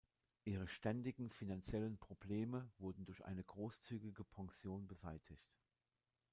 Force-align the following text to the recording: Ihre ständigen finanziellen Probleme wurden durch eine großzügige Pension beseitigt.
Ihre 0.45 0.67
ständigen 0.67 1.29
finanziellen 1.29 1.99
Probleme 1.99 2.71
wurden 2.79 3.05
durch 3.05 3.23
eine 3.23 3.43
großzügige 3.43 4.23
Pension 4.23 4.87
beseitigt. 4.87 5.47